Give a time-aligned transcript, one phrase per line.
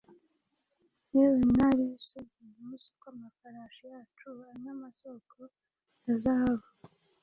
[1.21, 5.39] Ewe mwari w'isugi, ntuzi ko amafarashi yacu anywa amasoko
[6.05, 6.67] ya zahabu